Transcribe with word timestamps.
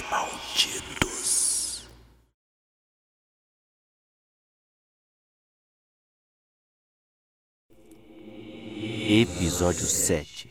Os 0.00 0.10
malditos. 0.10 1.88
Episódio 9.08 9.84
7 9.86 10.50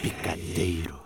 Picadeiro. 0.00 1.01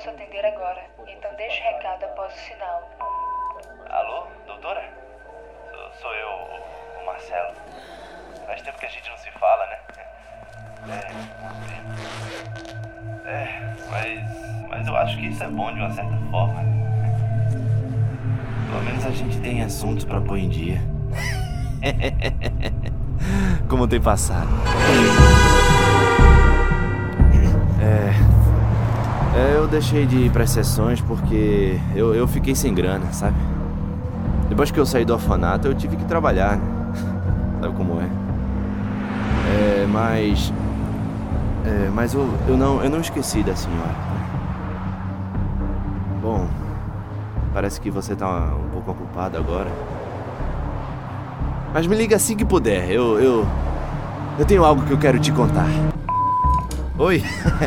Posso 0.00 0.08
atender 0.08 0.42
agora, 0.46 0.82
então 1.06 1.30
deixe 1.36 1.60
recado 1.60 2.04
após 2.04 2.32
o 2.32 2.38
sinal. 2.38 2.90
Alô, 3.90 4.26
doutora? 4.46 4.82
Sou, 5.70 5.92
sou 6.00 6.14
eu, 6.14 6.28
o, 6.28 7.02
o 7.02 7.06
Marcelo. 7.06 7.54
Faz 8.46 8.62
tempo 8.62 8.78
que 8.78 8.86
a 8.86 8.88
gente 8.88 9.10
não 9.10 9.18
se 9.18 9.30
fala, 9.32 9.66
né? 9.66 9.78
É, 13.26 13.28
é, 13.28 13.74
mas, 13.90 14.68
mas 14.70 14.86
eu 14.86 14.96
acho 14.96 15.18
que 15.18 15.26
isso 15.26 15.44
é 15.44 15.48
bom 15.48 15.70
de 15.70 15.80
uma 15.80 15.90
certa 15.90 16.16
forma. 16.30 16.62
Pelo 18.70 18.82
menos 18.82 19.04
a 19.04 19.10
gente 19.10 19.38
tem 19.42 19.62
assuntos 19.62 20.06
pra 20.06 20.18
pôr 20.22 20.38
em 20.38 20.48
dia. 20.48 20.80
Como 23.68 23.86
tem 23.86 24.00
passado? 24.00 24.48
É, 29.34 29.56
eu 29.56 29.68
deixei 29.68 30.06
de 30.06 30.16
ir 30.16 30.30
pras 30.30 30.50
sessões 30.50 31.00
porque 31.00 31.78
eu, 31.94 32.14
eu 32.14 32.26
fiquei 32.26 32.54
sem 32.54 32.74
grana, 32.74 33.12
sabe? 33.12 33.36
Depois 34.48 34.72
que 34.72 34.80
eu 34.80 34.84
saí 34.84 35.04
do 35.04 35.12
orfanato, 35.12 35.68
eu 35.68 35.74
tive 35.74 35.96
que 35.96 36.04
trabalhar, 36.04 36.56
né? 36.56 36.64
Sabe 37.62 37.74
como 37.76 38.00
é? 38.00 38.08
É, 39.50 39.86
mas. 39.86 40.52
É, 41.64 41.90
mas 41.94 42.14
eu, 42.14 42.28
eu, 42.48 42.56
não, 42.56 42.82
eu 42.82 42.90
não 42.90 43.00
esqueci 43.00 43.42
da 43.44 43.54
senhora. 43.54 43.94
Bom, 46.20 46.48
parece 47.54 47.80
que 47.80 47.90
você 47.90 48.16
tá 48.16 48.26
um 48.26 48.70
pouco 48.70 48.90
ocupado 48.90 49.38
agora. 49.38 49.70
Mas 51.72 51.86
me 51.86 51.94
liga 51.94 52.16
assim 52.16 52.36
que 52.36 52.44
puder. 52.44 52.90
Eu, 52.90 53.20
eu. 53.20 53.46
Eu 54.38 54.44
tenho 54.44 54.64
algo 54.64 54.82
que 54.82 54.90
eu 54.90 54.98
quero 54.98 55.20
te 55.20 55.30
contar. 55.30 55.68
Oi, 56.98 57.22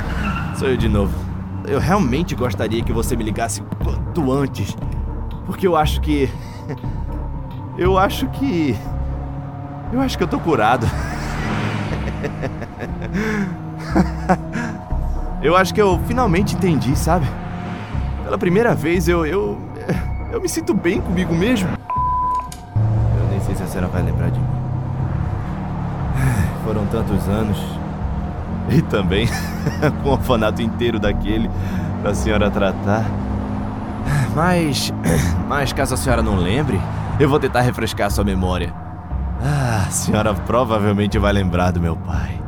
sou 0.58 0.68
eu 0.68 0.76
de 0.76 0.90
novo. 0.90 1.23
Eu 1.66 1.80
realmente 1.80 2.36
gostaria 2.36 2.84
que 2.84 2.92
você 2.92 3.16
me 3.16 3.24
ligasse 3.24 3.62
quanto 3.84 4.32
antes. 4.32 4.76
Porque 5.46 5.68
eu 5.68 5.76
acho 5.76 6.02
que. 6.02 6.30
Eu 7.76 7.98
acho 7.98 8.28
que. 8.28 8.76
Eu 9.92 10.00
acho 10.00 10.16
que 10.16 10.24
eu 10.24 10.28
tô 10.28 10.40
curado. 10.40 10.86
Eu 15.42 15.58
acho 15.58 15.74
que 15.74 15.82
eu 15.82 16.00
finalmente 16.08 16.56
entendi, 16.56 16.96
sabe? 16.96 17.26
Pela 18.24 18.38
primeira 18.38 18.74
vez 18.74 19.10
eu. 19.10 19.26
eu. 19.26 19.58
Eu 20.32 20.40
me 20.40 20.48
sinto 20.48 20.74
bem 20.74 21.02
comigo 21.02 21.34
mesmo. 21.34 21.68
Eu 22.78 23.30
nem 23.30 23.42
sei 23.42 23.54
se 23.56 23.64
a 23.64 23.68
senhora 23.68 23.88
vai 23.88 24.02
lembrar 24.04 24.30
de 24.30 24.40
mim. 24.40 24.46
Foram 26.64 26.86
tantos 26.86 27.28
anos. 27.28 27.58
E 28.70 28.82
também 28.84 29.28
com 30.02 30.10
o 30.10 30.12
orfanato 30.14 30.62
inteiro 30.62 31.00
daquele 31.00 31.50
pra 32.02 32.14
senhora 32.14 32.50
tratar. 32.50 33.06
Mas. 34.36 34.94
Mas 35.48 35.74
caso 35.74 35.94
a 35.94 35.98
senhora 35.98 36.22
não 36.22 36.36
lembre, 36.36 36.80
eu 37.20 37.30
vou 37.30 37.40
tentar 37.40 37.62
refrescar 37.62 38.10
sua 38.10 38.24
memória. 38.24 38.74
Ah, 39.42 39.86
a 39.88 39.92
senhora 39.92 40.34
provavelmente 40.34 41.20
vai 41.20 41.34
lembrar 41.34 41.72
do 41.72 41.82
meu 41.82 41.96
pai. 41.96 42.42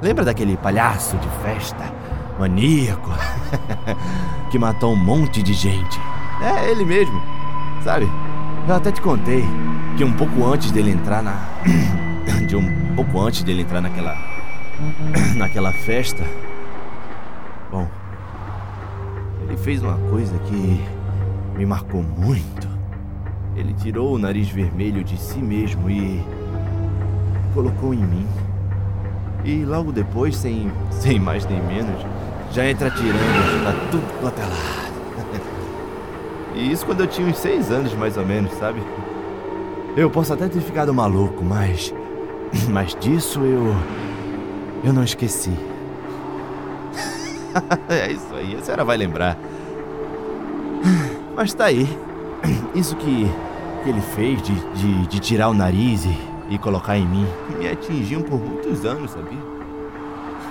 Lembra 0.00 0.24
daquele 0.24 0.56
palhaço 0.56 1.16
de 1.16 1.28
festa? 1.42 1.92
Maníaco? 2.38 3.10
que 4.50 4.58
matou 4.58 4.92
um 4.92 4.96
monte 4.96 5.42
de 5.42 5.52
gente. 5.52 6.00
É, 6.40 6.70
ele 6.70 6.84
mesmo. 6.84 7.20
Sabe? 7.82 8.08
Eu 8.66 8.74
até 8.76 8.92
te 8.92 9.00
contei 9.00 9.44
que 9.96 10.04
um 10.04 10.12
pouco 10.12 10.46
antes 10.46 10.70
dele 10.70 10.92
entrar 10.92 11.22
na. 11.22 11.34
de 12.46 12.54
um 12.54 12.94
pouco 12.94 13.20
antes 13.20 13.42
dele 13.42 13.62
entrar 13.62 13.80
naquela. 13.80 14.37
naquela 15.36 15.72
festa. 15.72 16.22
Bom. 17.70 17.86
Ele 19.42 19.56
fez 19.56 19.82
uma 19.82 19.98
coisa 20.10 20.38
que 20.40 20.80
me 21.56 21.66
marcou 21.66 22.02
muito. 22.02 22.68
Ele 23.56 23.72
tirou 23.74 24.14
o 24.14 24.18
nariz 24.18 24.48
vermelho 24.48 25.02
de 25.02 25.18
si 25.18 25.38
mesmo 25.38 25.90
e. 25.90 26.22
colocou 27.54 27.92
em 27.92 28.04
mim. 28.04 28.26
E 29.44 29.64
logo 29.64 29.92
depois, 29.92 30.36
sem, 30.36 30.70
sem 30.90 31.18
mais 31.18 31.46
nem 31.46 31.60
menos, 31.62 32.00
já 32.52 32.68
entra 32.68 32.88
atirando 32.88 33.62
pra 33.62 33.72
tudo 33.90 34.20
quanto 34.20 34.40
é. 34.40 34.88
E 36.54 36.72
isso 36.72 36.84
quando 36.84 37.00
eu 37.00 37.06
tinha 37.06 37.28
uns 37.28 37.38
seis 37.38 37.70
anos, 37.70 37.94
mais 37.94 38.16
ou 38.16 38.26
menos, 38.26 38.52
sabe? 38.54 38.82
Eu 39.96 40.10
posso 40.10 40.32
até 40.32 40.48
ter 40.48 40.60
ficado 40.60 40.92
maluco, 40.92 41.44
mas. 41.44 41.94
Mas 42.70 42.94
disso 42.94 43.40
eu. 43.40 43.74
Eu 44.84 44.92
não 44.92 45.02
esqueci. 45.02 45.52
é 47.88 48.12
isso 48.12 48.34
aí, 48.34 48.56
a 48.56 48.62
senhora 48.62 48.84
vai 48.84 48.96
lembrar. 48.96 49.38
Mas 51.34 51.52
tá 51.54 51.66
aí. 51.66 51.88
Isso 52.74 52.96
que, 52.96 53.26
que 53.82 53.88
ele 53.88 54.00
fez 54.00 54.42
de, 54.42 54.54
de, 54.74 55.06
de 55.06 55.20
tirar 55.20 55.48
o 55.48 55.54
nariz 55.54 56.04
e, 56.04 56.16
e 56.54 56.58
colocar 56.58 56.96
em 56.96 57.06
mim 57.06 57.26
me 57.58 57.68
atingiu 57.68 58.22
por 58.22 58.40
muitos 58.40 58.84
anos, 58.84 59.10
sabia? 59.10 59.38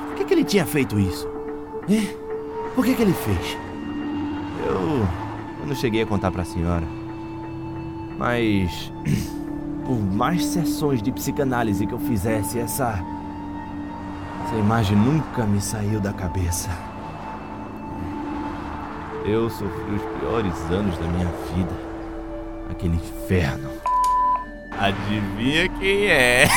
Por 0.07 0.15
que, 0.15 0.25
que 0.25 0.33
ele 0.33 0.43
tinha 0.43 0.65
feito 0.65 0.99
isso? 0.99 1.27
É? 1.89 2.27
Por 2.75 2.85
que, 2.85 2.93
que 2.93 3.01
ele 3.01 3.13
fez? 3.13 3.57
Eu. 4.67 5.07
Eu 5.59 5.67
não 5.67 5.75
cheguei 5.75 6.01
a 6.03 6.05
contar 6.05 6.31
pra 6.31 6.43
senhora. 6.43 6.85
Mas. 8.17 8.91
Por 9.85 9.97
mais 9.97 10.43
sessões 10.43 11.01
de 11.01 11.13
psicanálise 11.13 11.87
que 11.87 11.93
eu 11.93 11.99
fizesse, 11.99 12.59
essa. 12.59 13.01
Essa 14.47 14.55
imagem 14.55 14.95
nunca 14.95 15.45
me 15.45 15.59
saiu 15.59 15.99
da 15.99 16.13
cabeça. 16.13 16.69
Eu 19.25 19.49
sofri 19.49 19.93
os 19.93 20.01
piores 20.21 20.55
anos 20.71 20.97
da 20.97 21.05
minha 21.05 21.27
vida. 21.53 21.73
Aquele 22.71 22.95
inferno. 22.95 23.69
Adivinha 24.79 25.67
quem 25.67 26.07
é? 26.07 26.47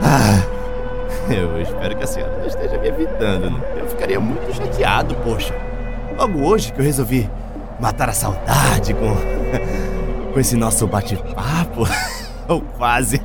Ah, 0.00 0.40
eu 1.34 1.60
espero 1.60 1.96
que 1.96 2.04
a 2.04 2.06
senhora 2.06 2.38
não 2.38 2.46
esteja 2.46 2.78
me 2.78 2.86
evitando. 2.86 3.50
né? 3.50 3.60
Eu 3.76 3.88
ficaria 3.88 4.20
muito 4.20 4.54
chateado, 4.54 5.16
poxa. 5.16 5.52
Logo 6.16 6.44
hoje 6.44 6.72
que 6.72 6.78
eu 6.78 6.84
resolvi 6.84 7.28
matar 7.80 8.08
a 8.08 8.12
saudade 8.12 8.94
com. 8.94 9.16
com 10.32 10.38
esse 10.38 10.54
nosso 10.54 10.86
bate-papo. 10.86 11.88
Ou 12.46 12.60
quase. 12.60 13.20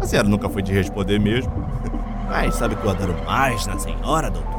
A 0.00 0.06
senhora 0.06 0.28
nunca 0.28 0.48
foi 0.48 0.62
de 0.62 0.72
responder 0.72 1.18
mesmo. 1.18 1.52
Mas 2.28 2.54
sabe 2.54 2.76
que 2.76 2.84
eu 2.84 2.90
adoro 2.90 3.14
mais 3.24 3.66
na 3.66 3.78
senhora, 3.78 4.30
doutora? 4.30 4.56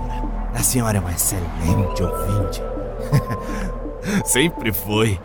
A 0.54 0.60
senhora 0.60 0.98
é 0.98 1.02
uma 1.02 1.12
excelente 1.12 2.02
ouvinte. 2.04 2.64
Sempre 4.26 4.72
foi. 4.72 5.20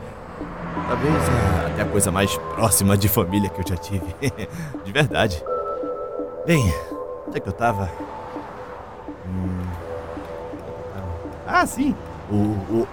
Talvez 0.89 1.15
é, 1.15 1.67
até 1.73 1.83
a 1.83 1.87
coisa 1.87 2.11
mais 2.11 2.37
próxima 2.55 2.97
de 2.97 3.09
família 3.09 3.49
que 3.49 3.61
eu 3.61 3.65
já 3.67 3.77
tive. 3.77 4.15
de 4.85 4.93
verdade. 4.93 5.43
Bem, 6.47 6.63
onde 7.27 7.37
é 7.39 7.41
que 7.41 7.49
eu 7.49 7.53
tava? 7.53 7.89
Hum, 9.27 9.63
Ah, 11.47 11.65
sim. 11.67 11.95
O, 12.31 12.35
o, 12.35 12.89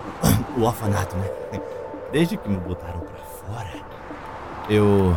o 0.60 0.64
orfanato, 0.64 1.16
né? 1.18 1.60
Desde 2.12 2.38
que 2.38 2.50
me 2.50 2.58
botaram 2.58 3.00
pra 3.00 3.20
fora, 3.20 3.74
eu. 4.70 5.16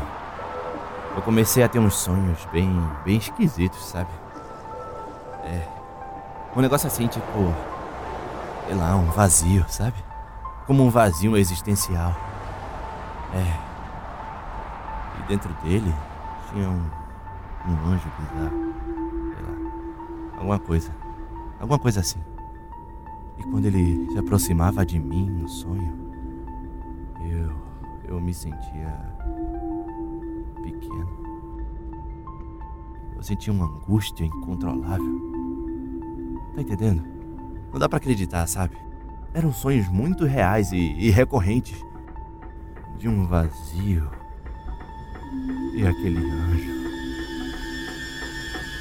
Eu 1.15 1.21
comecei 1.23 1.63
a 1.63 1.69
ter 1.69 1.79
uns 1.79 1.95
sonhos 1.95 2.39
bem. 2.53 2.71
bem 3.05 3.17
esquisitos, 3.17 3.85
sabe? 3.85 4.11
É. 5.45 5.67
Um 6.57 6.61
negócio 6.61 6.87
assim, 6.87 7.07
tipo. 7.07 7.55
Sei 8.67 8.77
lá, 8.77 8.95
um 8.95 9.11
vazio, 9.11 9.65
sabe? 9.69 9.95
como 10.67 10.85
um 10.85 10.91
vazio 10.91 11.37
existencial. 11.37 12.17
É. 13.35 13.59
E 15.21 15.29
dentro 15.29 15.53
dele 15.63 15.93
tinha 16.51 16.69
um, 16.69 16.91
um 17.69 17.87
anjo 17.87 18.09
bizarro. 18.19 18.75
Sei 19.35 19.43
lá. 19.43 20.39
Alguma 20.39 20.59
coisa. 20.59 20.91
Alguma 21.61 21.79
coisa 21.79 22.01
assim. 22.01 22.21
E 23.39 23.43
quando 23.45 23.67
ele 23.67 24.09
se 24.13 24.19
aproximava 24.19 24.85
de 24.85 24.99
mim 24.99 25.29
no 25.29 25.49
sonho, 25.49 26.12
eu. 27.31 27.53
eu 28.05 28.21
me 28.21 28.35
sentia. 28.35 28.95
pequeno. 30.63 31.09
Eu 33.17 33.23
sentia 33.23 33.53
uma 33.53 33.67
angústia 33.67 34.25
incontrolável. 34.25 35.21
Tá 36.55 36.63
entendendo? 36.63 37.05
Não 37.73 37.79
dá 37.79 37.89
pra 37.89 37.99
acreditar, 37.99 38.47
sabe? 38.47 38.77
Eram 39.33 39.53
sonhos 39.53 39.89
muito 39.89 40.25
reais 40.27 40.73
e, 40.73 40.95
e 40.99 41.11
recorrentes. 41.11 41.81
De 42.99 43.09
um 43.09 43.27
vazio. 43.27 44.11
E 45.75 45.87
aquele 45.87 46.19
anjo. 46.19 46.73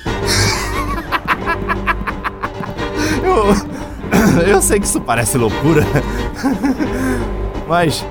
Eu. 3.24 3.82
Eu 4.46 4.62
sei 4.62 4.80
que 4.80 4.86
isso 4.86 5.02
parece 5.02 5.38
loucura. 5.38 5.84
Mas. 7.68 8.06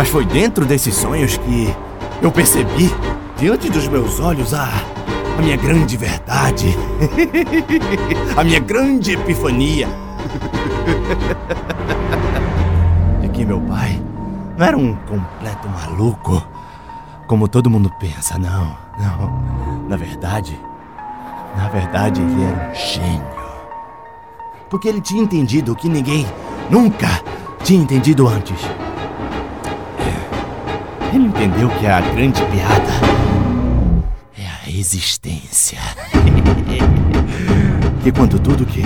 Mas 0.00 0.08
foi 0.08 0.24
dentro 0.24 0.64
desses 0.64 0.94
sonhos 0.94 1.36
que 1.36 1.76
eu 2.22 2.32
percebi, 2.32 2.90
diante 3.36 3.68
dos 3.68 3.86
meus 3.86 4.18
olhos, 4.18 4.54
a. 4.54 4.66
a 5.38 5.42
minha 5.42 5.58
grande 5.58 5.94
verdade. 5.94 6.74
a 8.34 8.42
minha 8.42 8.60
grande 8.60 9.12
epifania. 9.12 9.86
De 13.20 13.28
que 13.28 13.44
meu 13.44 13.60
pai 13.60 14.02
não 14.56 14.66
era 14.66 14.78
um 14.78 14.94
completo 14.94 15.68
maluco, 15.68 16.42
como 17.26 17.46
todo 17.46 17.68
mundo 17.68 17.92
pensa, 18.00 18.38
não, 18.38 18.74
não. 18.98 19.86
Na 19.86 19.98
verdade, 19.98 20.58
na 21.54 21.68
verdade 21.68 22.22
ele 22.22 22.42
era 22.42 22.70
um 22.70 22.74
gênio. 22.74 23.26
Porque 24.70 24.88
ele 24.88 25.02
tinha 25.02 25.22
entendido 25.22 25.72
o 25.72 25.76
que 25.76 25.90
ninguém 25.90 26.26
nunca 26.70 27.22
tinha 27.62 27.82
entendido 27.82 28.26
antes. 28.26 28.56
Ele 31.12 31.24
entendeu 31.24 31.68
que 31.68 31.86
a 31.86 32.00
grande 32.00 32.40
piada 32.46 32.92
é 34.38 34.46
a 34.46 34.70
existência. 34.70 35.78
que 38.02 38.12
quando 38.12 38.38
tudo 38.38 38.64
que 38.64 38.82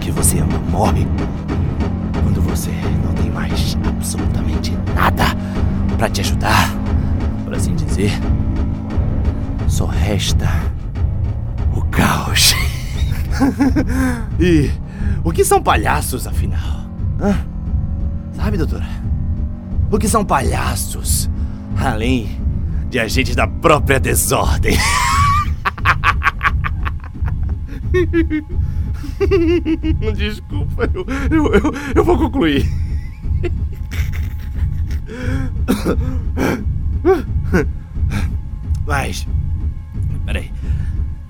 que 0.00 0.10
você 0.10 0.40
ama 0.40 0.58
morre, 0.70 1.06
quando 2.22 2.42
você 2.42 2.70
não 3.04 3.12
tem 3.14 3.30
mais 3.30 3.76
absolutamente 3.86 4.76
nada 4.94 5.24
pra 5.96 6.10
te 6.10 6.20
ajudar, 6.22 6.74
por 7.44 7.54
assim 7.54 7.74
dizer, 7.74 8.10
só 9.68 9.86
resta 9.86 10.48
o 11.74 11.82
caos. 11.82 12.54
e 14.40 14.70
o 15.22 15.30
que 15.30 15.44
são 15.44 15.62
palhaços, 15.62 16.26
afinal? 16.26 16.86
Hã? 17.20 17.38
Sabe, 18.34 18.56
doutora? 18.56 19.05
O 19.90 19.98
que 19.98 20.08
são 20.08 20.24
palhaços? 20.24 21.30
Além 21.78 22.40
de 22.88 22.98
agentes 22.98 23.36
da 23.36 23.46
própria 23.46 24.00
desordem. 24.00 24.76
Desculpa, 30.16 30.90
eu, 30.92 31.06
eu, 31.30 31.54
eu, 31.54 31.72
eu 31.94 32.04
vou 32.04 32.18
concluir. 32.18 32.68
Mas, 38.86 39.26
peraí. 40.24 40.52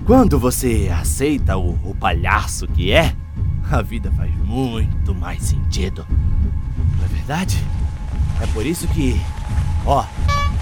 Quando 0.04 0.38
você 0.38 0.90
aceita 0.92 1.56
o, 1.56 1.72
o 1.90 1.94
palhaço 1.94 2.66
que 2.68 2.92
é, 2.92 3.14
a 3.70 3.82
vida 3.82 4.10
faz 4.12 4.32
muito 4.44 5.14
mais 5.14 5.42
sentido. 5.42 6.06
Não 6.96 7.04
é 7.04 7.08
verdade? 7.08 7.62
É 8.40 8.46
por 8.52 8.64
isso 8.66 8.86
que. 8.88 9.20
Ó, 9.84 10.04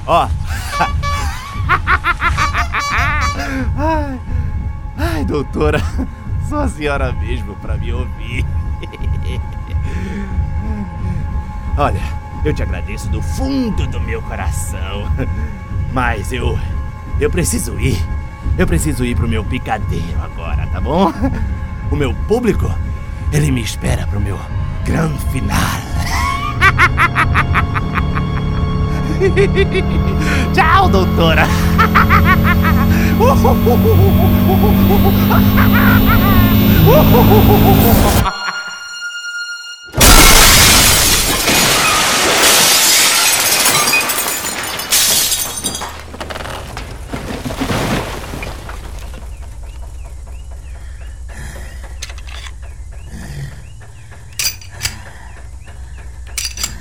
ó. 0.06 0.28
ai, 3.76 4.20
ai, 4.96 5.24
doutora, 5.24 5.80
só 6.48 6.60
a 6.62 6.68
senhora 6.68 7.12
mesmo 7.12 7.54
pra 7.56 7.76
me 7.76 7.92
ouvir. 7.92 8.46
Olha, 11.76 12.00
eu 12.44 12.54
te 12.54 12.62
agradeço 12.62 13.08
do 13.08 13.20
fundo 13.20 13.86
do 13.86 14.00
meu 14.00 14.22
coração. 14.22 15.10
Mas 15.92 16.32
eu. 16.32 16.58
Eu 17.18 17.30
preciso 17.30 17.78
ir. 17.78 17.98
Eu 18.58 18.66
preciso 18.66 19.04
ir 19.04 19.16
pro 19.16 19.28
meu 19.28 19.44
picadeiro 19.44 20.22
agora, 20.22 20.66
tá 20.66 20.80
bom? 20.80 21.12
O 21.90 21.96
meu 21.96 22.14
público, 22.26 22.72
ele 23.32 23.50
me 23.50 23.62
espera 23.62 24.06
pro 24.06 24.20
meu 24.20 24.38
grande 24.84 25.18
final. 25.26 25.93
Tchau, 30.54 30.88
doutora. 30.88 31.46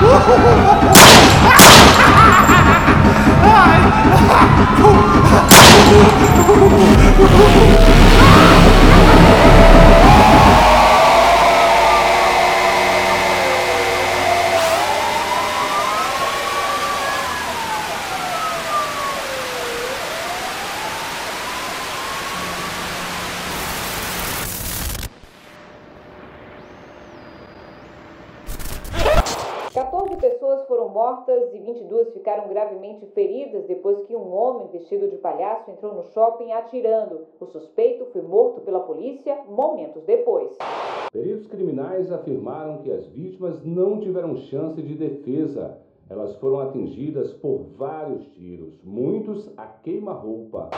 Oh, 0.00 0.78
foram 30.68 30.90
mortas 30.90 31.52
e 31.54 31.58
22 31.58 32.12
ficaram 32.12 32.46
gravemente 32.48 33.06
feridas 33.06 33.64
depois 33.64 34.04
que 34.06 34.14
um 34.14 34.32
homem 34.32 34.68
vestido 34.68 35.08
de 35.08 35.16
palhaço 35.16 35.70
entrou 35.70 35.94
no 35.94 36.04
shopping 36.04 36.52
atirando. 36.52 37.26
O 37.40 37.46
suspeito 37.46 38.04
foi 38.12 38.20
morto 38.20 38.60
pela 38.60 38.80
polícia 38.80 39.36
momentos 39.48 40.04
depois. 40.04 40.56
Peritos 41.10 41.46
criminais 41.46 42.12
afirmaram 42.12 42.78
que 42.82 42.92
as 42.92 43.06
vítimas 43.06 43.64
não 43.64 43.98
tiveram 43.98 44.36
chance 44.36 44.80
de 44.82 44.94
defesa. 44.94 45.78
Elas 46.10 46.36
foram 46.36 46.60
atingidas 46.60 47.32
por 47.34 47.64
vários 47.76 48.26
tiros, 48.28 48.82
muitos 48.82 49.50
a 49.58 49.66
queima-roupa. 49.66 50.70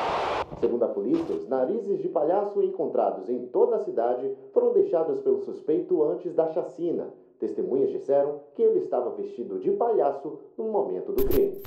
Segundo 0.59 0.85
a 0.85 0.88
polícia, 0.88 1.35
os 1.35 1.49
narizes 1.49 2.00
de 2.00 2.09
palhaço 2.09 2.62
encontrados 2.62 3.28
em 3.28 3.47
toda 3.47 3.76
a 3.76 3.85
cidade 3.85 4.37
foram 4.52 4.73
deixados 4.73 5.20
pelo 5.20 5.40
suspeito 5.40 6.02
antes 6.02 6.35
da 6.35 6.49
chacina. 6.49 7.12
Testemunhas 7.40 7.90
disseram 7.90 8.40
que 8.54 8.62
ele 8.62 8.80
estava 8.80 9.11
vestido 9.16 9.59
de 9.61 9.70
palhaço 9.70 10.38
no 10.59 10.64
momento 10.64 11.11
do 11.11 11.25
crime. 11.25 11.62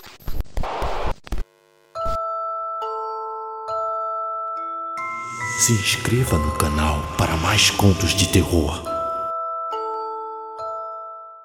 Se 5.59 5.73
inscreva 5.73 6.37
no 6.37 6.55
canal 6.59 6.97
para 7.17 7.35
mais 7.37 7.71
contos 7.71 8.11
de 8.11 8.31
terror. 8.31 8.92